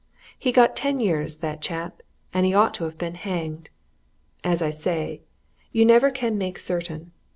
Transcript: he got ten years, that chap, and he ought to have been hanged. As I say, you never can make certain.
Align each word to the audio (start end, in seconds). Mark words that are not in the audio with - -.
he 0.39 0.51
got 0.51 0.75
ten 0.75 0.99
years, 0.99 1.41
that 1.41 1.61
chap, 1.61 2.01
and 2.33 2.43
he 2.47 2.55
ought 2.55 2.73
to 2.73 2.85
have 2.85 2.97
been 2.97 3.13
hanged. 3.13 3.69
As 4.43 4.59
I 4.59 4.71
say, 4.71 5.21
you 5.71 5.85
never 5.85 6.09
can 6.09 6.39
make 6.39 6.57
certain. 6.57 7.11